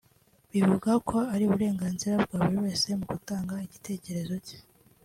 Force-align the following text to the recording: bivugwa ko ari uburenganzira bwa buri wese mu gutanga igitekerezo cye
bivugwa 0.51 0.91
ko 1.09 1.17
ari 1.33 1.43
uburenganzira 1.45 2.13
bwa 2.23 2.37
buri 2.43 2.57
wese 2.65 2.87
mu 2.99 3.05
gutanga 3.13 3.53
igitekerezo 3.67 4.35
cye 4.47 4.57